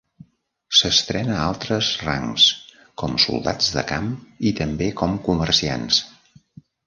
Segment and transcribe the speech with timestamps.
[0.77, 2.45] S'entrena a altres rangs
[3.03, 4.09] com soldats de camp
[4.53, 6.01] i també com comerciants.